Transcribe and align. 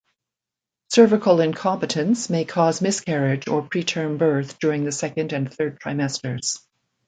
Cervical 0.89 1.39
incompetence 1.41 2.27
may 2.27 2.43
cause 2.43 2.81
miscarriage 2.81 3.47
or 3.47 3.61
preterm 3.61 4.17
birth 4.17 4.57
during 4.57 4.83
the 4.83 4.91
second 4.91 5.31
and 5.31 5.53
third 5.53 5.79
trimesters. 5.79 6.57